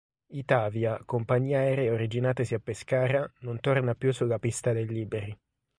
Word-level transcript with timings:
Itavia, 0.41 0.93
compagnia 1.13 1.59
aerea 1.65 1.93
originatasi 1.99 2.55
a 2.55 2.59
Pescara, 2.59 3.31
non 3.41 3.59
torna 3.59 3.93
più 3.93 4.11
sulla 4.11 4.39
pista 4.39 4.71
del 4.71 4.91
Liberi. 4.91 5.37